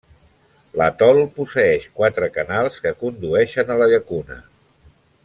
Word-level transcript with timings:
L'atol 0.81 1.19
posseeix 1.35 1.85
quatre 2.01 2.31
canals 2.39 2.79
que 2.87 2.97
condueixen 3.05 3.71
a 3.75 3.81
la 3.83 3.91
llacuna. 3.93 4.39